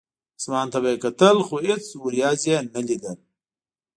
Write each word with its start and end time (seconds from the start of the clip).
اسمان 0.39 0.67
ته 0.73 0.77
به 0.83 0.89
یې 0.93 1.01
کتل، 1.03 1.37
خو 1.47 1.55
هېڅ 1.67 1.85
ورېځ 2.03 2.39
یې 2.51 2.57
نه 2.73 2.81
لیده. 2.87 3.11